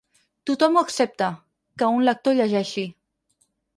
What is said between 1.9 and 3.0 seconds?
un lector llegeixi.